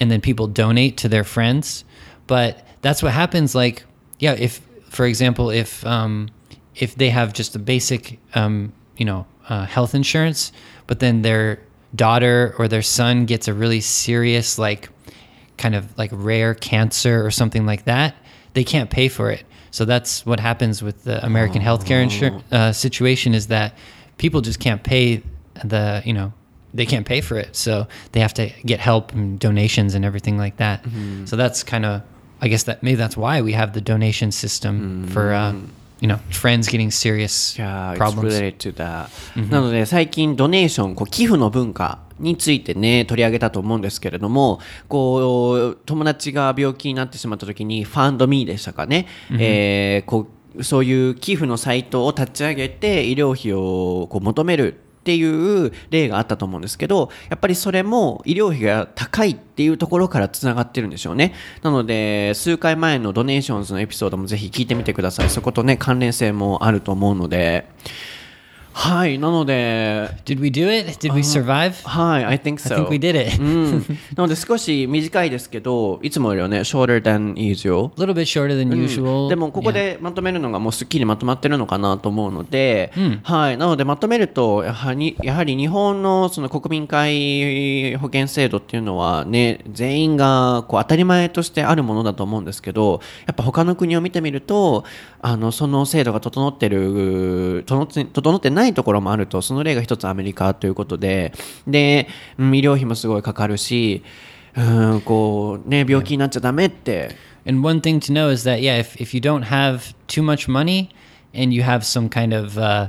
[0.05, 1.83] and then people donate to their friends.
[2.27, 3.55] But that's what happens.
[3.55, 3.85] Like,
[4.19, 6.29] yeah, if, for example, if, um,
[6.75, 10.53] if they have just a basic, um, you know, uh, health insurance,
[10.87, 11.59] but then their
[11.95, 14.91] daughter or their son gets a really serious, like,
[15.57, 18.15] kind of like rare cancer or something like that,
[18.53, 19.45] they can't pay for it.
[19.71, 23.75] So that's what happens with the American healthcare insur- uh, situation is that
[24.19, 25.23] people just can't pay
[25.65, 26.35] the, you know,
[26.75, 27.55] they can't pay for it.
[27.57, 30.81] So they have to get help and donations and everything like that.
[31.27, 32.03] So that's kind of,
[32.41, 35.53] I guess that maybe that's why we have the donation system for, uh,
[36.01, 38.35] you know, friends getting serious Yeah, it's problems.
[38.35, 39.09] related to that.
[39.51, 61.35] なので最近ドネーションこう寄付の文化についてね取り上げたと思うんですけれどもこう友達が病気になってしまった時にファンドミーでしたかね、えーこうそういう寄付のサイトを立ち上げて医療費をこう求めるっていう例があったと思うんですけどやっぱりそれも医療費が高いっていうところからつながってるんでしょうね。
[61.63, 65.29] なので数回前のドネーションズのエピソードもぜひ聞いてみてください。
[65.29, 67.69] そことね関連性もあると思うので。
[68.75, 70.91] はいなので Did we do it?
[70.99, 71.87] Did we survive?
[71.89, 73.41] はい I think I so think we did it.
[73.41, 73.73] うん、
[74.17, 79.29] なので少し短いですけどいつもよりはね shorter than usual A little bit shorter than usual.
[79.29, 94.85] でもここ.でまとめるのがもうすっきりまとまってるのかなと思うので、はい、なのでまとめるとやはりやはり日本のその国民皆保険制度っていうのはね全員がこう当たり前としてあるものだと思うんですけどやっぱ他の国を見てみると
[95.21, 101.33] あのその制度が整ってる整って整ってないところもあるとその例が一つアメリカということで
[101.67, 104.03] でうん医療費もすごいかかるし
[104.57, 107.35] うんこうね病気になっちゃダメって。
[107.47, 110.89] And one thing to know is that yeah, if if you don't have too much money
[111.35, 112.89] and you have some kind of uh,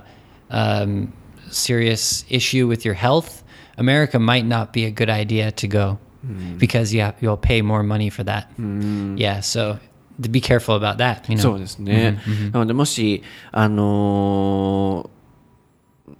[0.49, 1.11] um,
[1.51, 3.43] serious issue with your health,
[3.77, 5.97] America might not be a good idea to go
[6.57, 8.49] because you have, you'll pay more money for that.
[8.57, 9.77] Yeah, so
[10.21, 11.29] to be careful about that.
[11.29, 11.41] You know.
[11.41, 12.19] そうですね。
[12.51, 15.09] なので、もし、あのー、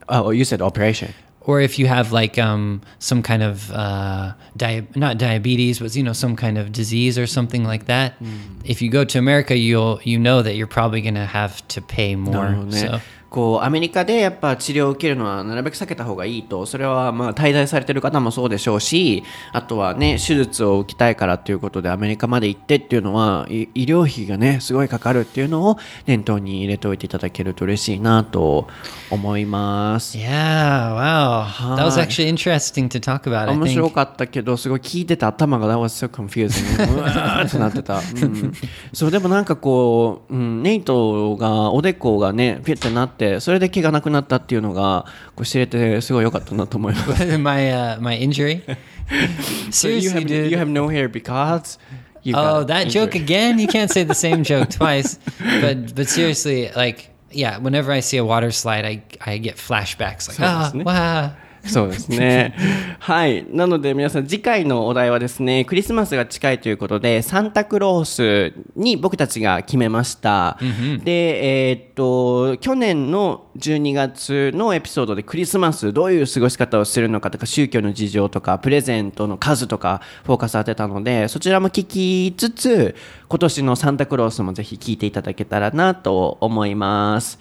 [0.09, 1.13] Oh, you said operation.
[1.41, 6.01] Or if you have like um, some kind of uh, di not diabetes, but you
[6.01, 8.19] know some kind of disease or something like that.
[8.19, 8.61] Mm.
[8.63, 11.81] If you go to America, you'll you know that you're probably going to have to
[11.81, 12.49] pay more.
[12.49, 28.67] No, so こうアメリカでやっぱ治療を受けるのはなるべく避けた方がいいとそれはまあ滞在されてる方もそうでしょうしあとはね手術を受けたいからということでアメリカまで行ってっていうのはい医療費がねすごいかかるっていうのを念頭に入れておいていただけると嬉しいなと
[29.09, 30.17] 思います。
[30.17, 33.49] yeah, wow, that was actually interesting to talk about.
[33.51, 38.53] 面.白かったけどすごい聞いてた頭が That was so confusing うわーってなってた、うん、
[38.93, 48.62] そうでもなんかこう、うん、ネイトがおでこがねピュッてなってそれで毛がなくなったっていうのがこう知れてすごい良かったなと思います my uh, my injury.
[49.70, 50.50] So you Seriously, have, dude.
[50.50, 51.78] you have no hair because
[52.22, 53.22] you oh, got that joke injured.
[53.22, 53.58] again?
[53.58, 55.18] You can't say the same joke twice.
[55.60, 60.28] But but seriously, like yeah, whenever I see a water slide, I I get flashbacks
[60.28, 60.86] like ah isn't it?
[60.86, 61.32] wow.
[61.65, 62.55] そうですね。
[62.99, 63.45] はい。
[63.51, 70.57] なので皆さん次回のお題はですね、クリスマスが近いということで、サンタクロースに僕たちが決めました。
[71.03, 82.95] で、えーっと、去年の12月のエピソードでクリスマスどういう過ごし方をするのかとか、宗教の事情とか、プレゼントの数とかフォーカス当てたので、そちらも聞きつつ、
[83.27, 87.39] 今年のサンタクロースもぜひ聞いていただけたらなと思います。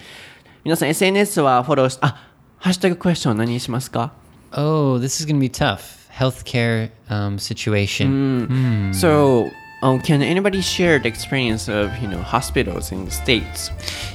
[0.65, 4.12] 皆さん SNS はフォローし、あ、ハッシュタグクエスチョン何にしますか
[4.52, 6.10] Oh, this is gonna be tough.
[6.12, 8.92] Healthcare um, situation.
[8.94, 9.50] So,
[9.84, 13.72] um, can anybody share the experience of you know hospitals in the states?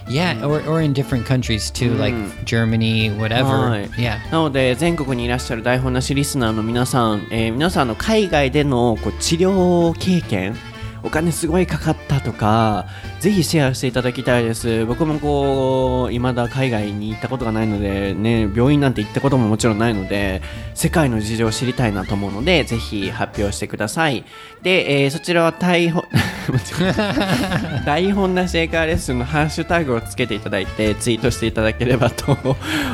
[0.09, 3.71] Yeah, or or in different countries too, like Germany, whatever.
[3.71, 4.19] はい Yeah.
[4.31, 10.55] なので全国にいらっしゃる台本なしリスナーの皆さん、えー皆さんの海外でのこう治療経験
[11.04, 12.86] お金すごいかかったとか
[13.20, 20.42] ぜひシェアしていただきたいです僕もこう未だ海外に行ったことがないのでね病院なんて行ったことももちろんないので
[20.74, 24.26] 世界の事情を知りたいなと思うのでぜひ発表してください
[24.62, 26.04] で、えーそちらは台本
[27.86, 32.38] 台本なし英会話レッスンのハッシュタグをつけていただいてツイートしていただければと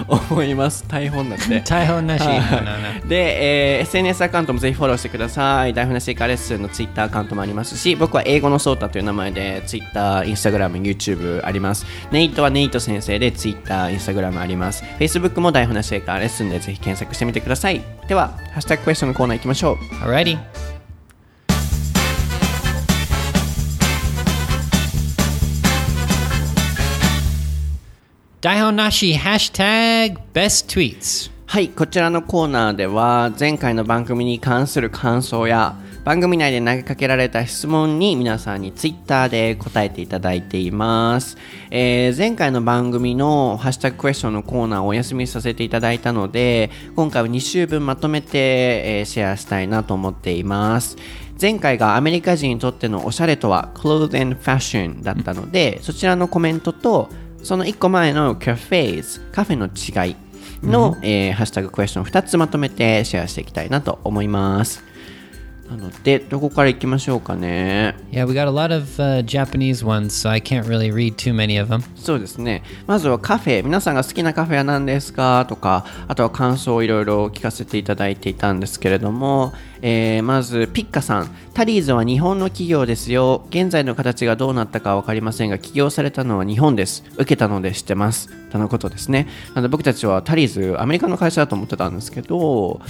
[0.07, 2.25] 思います台本だって Taihon nashi.
[2.25, 3.07] はい No, no, no.
[3.07, 5.73] で、えー SNS アカウントもぜひフォローしてください。
[5.73, 11.85] 台本なし英会話レッスンの Twitter アカウントもありますし、僕は英語のソータという名前で Twitter、Instagram、YouTube あります。
[12.11, 14.83] ネイトはネイト先生で Twitter、Instagram あります。
[14.99, 17.81] Facebook も台本なし英会話レッスンでぜひ検索してみてください。
[18.07, 19.75] では、ハッシュタグクエスチョンのコーナー行きましょう。
[20.05, 20.37] Alrighty.
[28.41, 31.31] Daihon Nashi hashtag best tweets.
[31.47, 41.35] はい、こちらのコーナーでは前回の番組に関する感想や番組内で投げかけられた質問に皆さんにツイッターで答えていただいています、
[41.71, 48.37] えー前回の番組のハッシュタグクエスチョンのコーナーをお休みさせていただいたので今回は2週分まとめて、
[48.99, 50.95] えーシェアしたいなと思っています。
[51.41, 57.09] 前回がアメリカ人にとってのおしゃれとは Clothes and Fashion だったので、そちらのコメントと
[57.41, 60.15] その1個前の Cafes カフェの違い
[60.63, 64.94] の、えーハッシュタグクエスチョン2つまとめてシェアしていきたいなと思います。
[65.69, 67.95] なので、どこから行きましょうかね。
[68.11, 71.59] Yeah, we got a lot of uh, Japanese ones, so I can't really read too many
[71.59, 71.81] of them.
[71.95, 72.61] そうですね。
[72.85, 73.63] まずはカフェ。
[73.63, 75.45] 皆さんが好きなカフェは何ですか？
[75.49, 81.29] とか、あとは感想をいろいろ聞かせていただいていたんですけれども、えーまず、ピッカさん。
[81.53, 83.45] タリーズは日本の企業ですよ。
[83.49, 87.03] 現在の形がどうなったかわかりませんが、起業されたのは日本です。
[87.15, 88.29] 受けたので知ってます。
[88.51, 89.27] とのことですね。
[89.53, 92.85] なので僕たちはタリーズ、アメリカの会社だと思ってたんですけど、 あ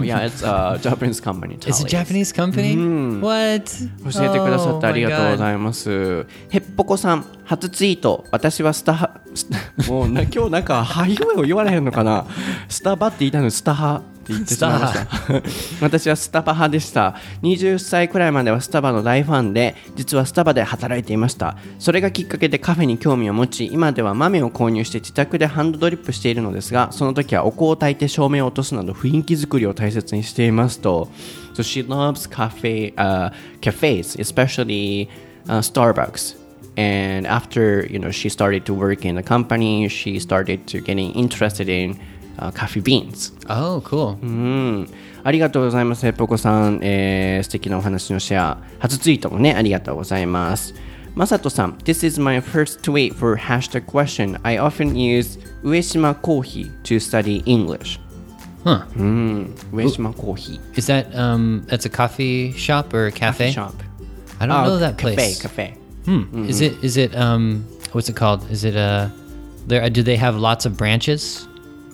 [0.00, 1.58] yeah, it's a Japanese company.
[1.58, 3.20] It's a Japanese company?
[3.20, 3.64] What?
[4.12, 6.26] 教えてくださってありがとうご Oh ざいます。
[6.50, 8.24] へっぽこさん、初ツイート。
[8.30, 9.20] 私はスタ
[9.88, 12.26] もうな今日なんか、はい声を言われへんのかな。
[12.68, 15.06] スタバって言いたいのにスタハって言ってしまいました。
[15.80, 17.16] 私はスタバ派でした。
[17.42, 21.56] 20歳くらいまではスタバの大ファンで、実はスタバで働いていました。
[21.78, 31.08] それがきっかけでカフェに興味を持ち、今では豆を購入して自宅でハンドドリップしているのですが、その時はお香を焚いて照明を落とすなど雰囲気作りを大切にしていますと。
[31.54, 35.08] So she loves cafe, uh, cafes, especially
[35.46, 36.36] uh, Starbucks.
[36.76, 41.12] And after you know she started to work in the company, she started to getting
[41.12, 42.00] interested in
[42.37, 43.33] uh, coffee beans.
[43.49, 44.17] Oh, cool.
[44.21, 44.87] うん、
[45.23, 48.57] ありがとうございます、ヘッポコさん、えー素敵なお話のシェア。
[48.79, 50.73] 初ツイートもね、ありがとうございます。
[51.15, 54.39] まさとさん、This is my first tweet for hashtag question.
[54.43, 57.99] I often use 上島コーヒー to study English.
[58.63, 58.85] Huh.
[58.97, 63.51] うん上島コーヒー Is that um that's a coffee shop or a cafe?
[63.51, 63.85] ショップ
[64.39, 65.41] I don't know that place.
[65.41, 66.47] カフェカフェ Hmm.
[66.49, 68.41] Is it is it um what's it called?
[68.51, 69.09] Is it uh
[69.67, 71.47] there do they have lots of branches?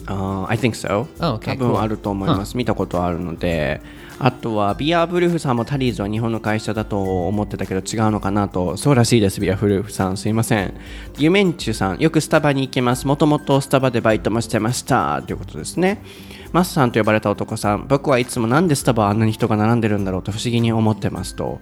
[0.06, 1.80] あー I think so、Oh, okay, 多分 cool.
[1.80, 3.80] あると思います、見たことあるので。
[4.22, 8.76] あとはビアブルーフさんもタリーズは日本の会社だと思ってたけど違うのかなと。
[8.76, 10.18] そうらしいですビアブルーフさん。
[10.18, 10.74] すいません。
[11.16, 13.06] ユメンチュさんよくスタバに行きます。
[13.06, 15.22] もともとスタバでバイトもしてました。
[15.26, 16.02] ということですね。
[16.52, 17.86] マスさんと呼ばれた男さん。
[17.88, 21.60] 僕はいつもなんでスタバはあんなに人が並んでるんだろうと不思議に思ってますと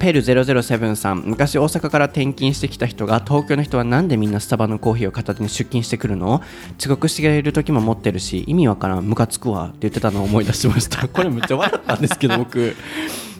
[0.00, 1.22] ペル007さん。
[1.26, 6.40] 昔大阪から転勤してきた人が東京の人はなんでみんなスタバのコーヒーを片手に出勤してくるの？
[6.78, 9.04] 遅刻している時も持ってるし意味わからん。
[9.04, 9.66] ムカつくわ。
[9.66, 11.06] って言ってたのを思い出しました。
[11.12, 12.74] これめっちゃ笑ったんですけど僕。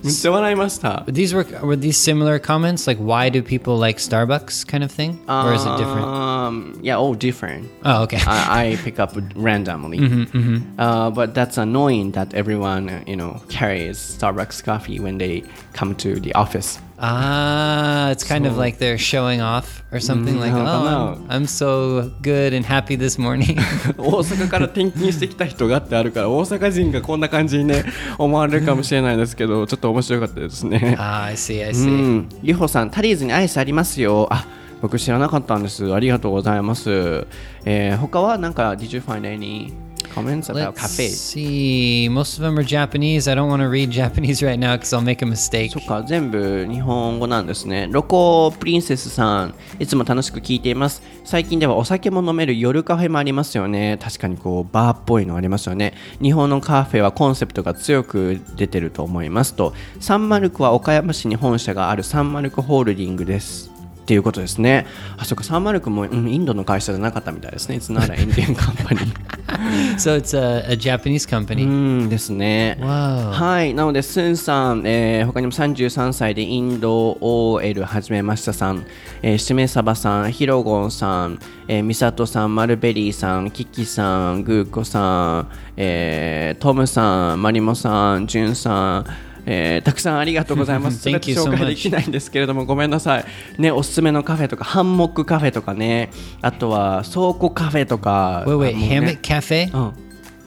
[0.08, 1.06] so when I must stop.
[1.06, 4.90] But these were were these similar comments like why do people like Starbucks kind of
[4.90, 6.06] thing or is it different?
[6.06, 7.70] Um, yeah, all different.
[7.84, 8.20] Oh, okay.
[8.26, 10.80] I, I pick up randomly, mm-hmm, mm-hmm.
[10.80, 16.18] Uh, but that's annoying that everyone you know carries Starbucks coffee when they come to
[16.20, 16.78] the office.
[17.02, 22.12] Ah, it's kind of like they're showing off or something like, oh, I'm, I'm so
[22.20, 23.56] good and happy this morning.
[23.96, 27.84] 大阪から転勤してきた人がってあるから、大阪人がこんな感じにね、
[28.18, 30.94] 思われるかもしれないですけど、 ちょっと面白かったですね。
[30.98, 31.64] ああ、I C.
[31.64, 32.68] I see.
[32.68, 34.28] さん、タリーズにアイスありますよ。
[34.30, 34.44] あ
[34.82, 35.92] 僕知らなかったんです。
[35.94, 37.26] ありがとうございます。
[37.64, 39.72] えー、他は何か、Did you find any?
[40.14, 41.20] Comments about Let's cafes?
[41.20, 42.08] see.
[42.10, 43.28] Most of them are Japanese.
[43.28, 45.70] I don't want to read Japanese right now because I'll make a mistake.
[45.70, 63.69] そっか全部日本語なんですねロコプリンセスさんいつも楽しく聞いています最近ではお酒も飲める夜カフェもありますよね確かにこうバーっぽいのありますよね日本のカフェはコンセプトが強く出てると思いますとサンマルクは岡山市に本社があるサンマルクホールディングです
[64.10, 64.88] っていうことですね。
[65.18, 67.76] あ、そっか、サンマルクも、うん、インドの会社じゃなかったみたいですね。
[67.76, 68.98] It's not an Indian company.
[69.98, 71.64] So it's a, a Japanese う company.
[71.64, 72.76] んですね。
[72.80, 73.30] Wow.
[73.30, 78.84] はい、なので、スンさん、えー他にも33歳でインド OL 始めましたさん、
[79.22, 81.38] えー、しめさばさん、ひろごんさん、
[81.68, 89.06] えー、みさとさん、マルベリーさん、キキさん、グーコさん、えートムさん、マリモさん、ジュンさん、
[89.46, 90.98] えーたくさんありがとうございます。
[91.00, 93.24] すべ Thank て紹介.できないんですけれども、ごめんなさい。
[93.58, 96.10] ね、おすすめのカフェとか、ハンモックカフェとかね、
[96.42, 98.44] あとは倉庫カフェとか。
[98.46, 99.70] Wait, wait, Hammock Cafe?
[99.72, 99.92] うん。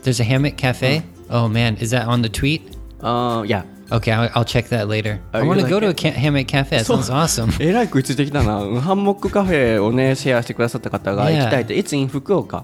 [0.04, 1.02] There's a Hammock Cafe?
[1.30, 2.62] Oh man, is that on the tweet?
[3.02, 3.66] あーいや。
[3.90, 5.20] Okay, I'll, I'll check that later.
[5.34, 6.78] I want to go to a ca- Hammock Cafe.
[6.78, 7.52] That sounds awesome.
[7.64, 8.60] えらい食いついてきたな。
[8.82, 11.40] ハンモックカフェをね、シェアしてくださった方が Yeah.
[11.40, 12.64] 行きたいって、いつ in 福岡。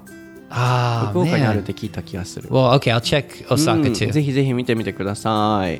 [0.49, 2.49] Ah, 福岡にあるっ.て聞いた気がする。
[2.49, 4.11] Well, okay, I'll check う Osaka ん too.
[4.11, 5.79] ぜひぜひ見てみてください。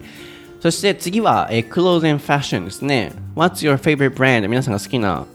[0.60, 3.12] そして次は、えー、Clothes and Fashion ですね。
[3.34, 4.48] What's your favorite brand?
[4.48, 5.26] 皆さんが好きな、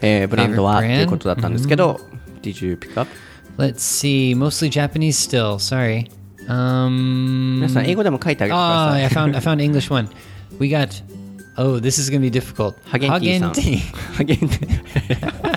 [0.00, 1.00] えーブランドは Favorite って brand？
[1.00, 2.00] いうことだったんですけど、
[2.42, 3.10] Did you pick up?
[3.58, 4.36] Let's see.
[4.36, 5.56] Mostly Japanese still.
[5.58, 6.10] Sorry.
[6.48, 7.56] Um.
[7.56, 9.04] 皆さん英語でも書いてあげてくだ Oh, さい。
[9.04, 10.08] I found I found English one.
[10.58, 10.88] We got.
[11.56, 12.74] Oh, this is gonna be difficult.
[12.84, 13.52] ハゲンティさん。
[13.52, 13.76] Hagen-Tea.
[14.16, 15.55] ハゲンティ。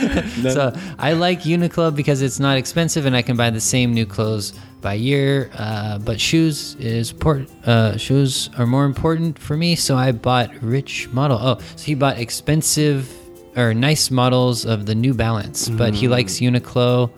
[0.50, 4.06] So I like Uniqlo because it's not expensive and I can buy the same new
[4.06, 5.50] clothes by year.
[5.54, 7.48] Uh, but shoes is port.
[7.66, 11.38] Uh, shoes are more important for me, so I bought rich model.
[11.40, 13.12] Oh, so he bought expensive
[13.56, 17.10] or nice models of the New Balance, but he likes Uniqlo,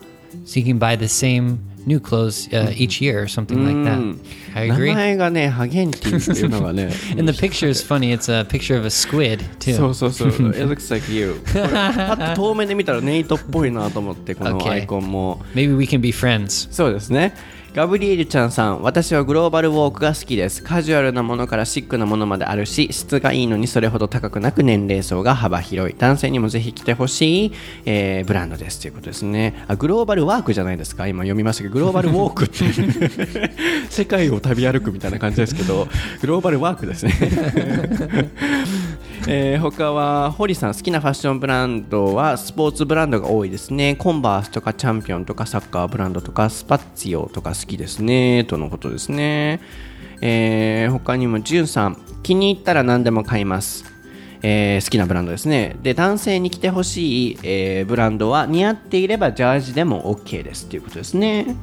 [0.45, 3.98] so he can buy the same new clothes uh, each year or something like that.
[4.54, 4.94] I 名 agree.
[4.94, 6.90] 前がね、ハゲンティっていうのがね。
[7.18, 8.12] And the picture is funny.
[8.12, 9.88] It's a picture of a squid そ too.
[9.90, 10.28] うそうそう。
[10.28, 11.40] It looks like you.
[11.52, 14.70] これパッと遠目で見たらネイトっぽいなと思って、この Okay.
[14.70, 15.42] アイコンも。
[15.54, 16.68] Maybe we can be friends.
[16.72, 17.34] そうですね。
[17.73, 20.61] ガブリエルちゃんさん、私はグローバルウォークが好きです。
[20.61, 25.95] カジュアルなものからシックなものまであるし、質がいいのにそれほど高くなく年齢層が幅広い。
[25.97, 27.51] 男性にもぜひ着てほしい、
[27.85, 29.75] えーブランドですということですねあ。
[29.75, 31.07] グローバルワークじゃないですか。
[31.07, 33.51] 今読みましたけど、グローバルウォークって
[33.89, 35.87] 世界を旅歩くみたいな感じですけど、
[36.21, 37.11] グローバルワークですね。
[39.25, 43.95] えー他は堀さん好きなファッションブランドはスポーツブランドが多いですね。
[43.95, 48.43] コンバースとかチャンピオンとかサッカーブランドとかスパッツィオとか好きですね。
[48.43, 49.61] とのことですね、
[50.19, 53.92] えー他にもジュンさん気に入ったら何でも買います。
[54.45, 55.77] えー好きなブランドですね。
[55.81, 61.55] で男性に着てほしい、えーブランドは似合っていればジャージでも OK ですということですね、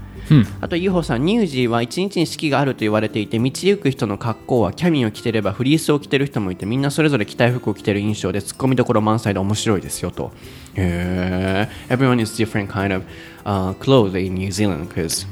[0.62, 10.32] あと UFO さん乳児は一日に四季があると言われていて道行く人の格好はキャミを着てればフリースを着てる人もいてみんなそれぞれ着たい服を着てる印象でツッコミどころ満載で面白いですよと。
[10.74, 13.04] へえ Everyone is different kind of、
[13.44, 15.26] uh, clothes in New Zealand because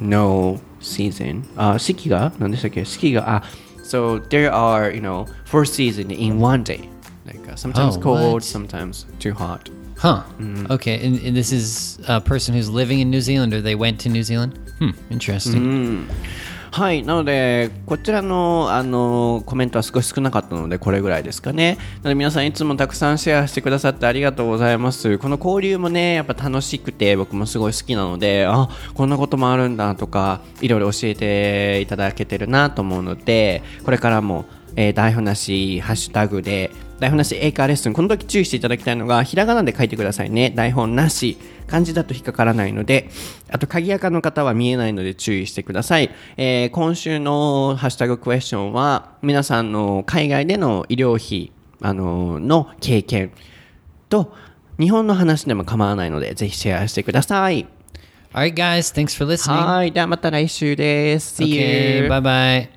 [0.00, 1.42] no season.
[1.56, 2.32] あ四季が？
[2.38, 2.84] 何でしたっけ？
[2.86, 3.28] 四季が？
[3.28, 3.42] あ
[3.84, 6.88] So there are you know four seasons in one day
[7.26, 8.44] like、uh, sometimes Oh, cold what?
[8.44, 10.24] sometimes too hot Huh.
[10.70, 11.06] Okay.
[11.06, 14.08] And, and this is a person who's living in New Zealand or they went to
[14.08, 14.58] New Zealand?
[14.80, 16.08] Hmm, interesting.
[16.72, 21.78] はい、なので、こちらのあのコメントは少し少なかったので、これぐらいですかね。
[22.02, 25.16] なので、皆さんいつもたくさんシェアしてくださってありがとうございます。
[25.18, 34.44] この交流もね、やっぱ楽しくて、僕もすごい好きなので、あこんなこともあるんだとか、いろいろ教えていただけてるなと思うので、これからも、
[34.74, 40.50] えー、台本なし、ハッシュタグで、台本なし英会話レッスン、この時注意していただきたいのが、ひらがなで書いてくださいね。
[40.54, 41.36] 台本なし。
[41.66, 43.08] 漢字だと引っかからないので、
[43.50, 46.10] あと、鍵垢の方は見えないので注意してください。
[46.36, 53.32] えー今週のハッシュタグクエスチョンは、皆さんの海外での医療費、あのの経験
[54.08, 54.34] と、
[54.78, 57.66] 日本の話でも構わないので、ぜひシェアしてください。
[58.34, 59.64] All right, guys, thanks for listening.
[59.64, 59.92] はい。
[59.92, 61.42] ではまた来週です。
[61.42, 62.08] See Okay, you.
[62.08, 62.74] bye bye.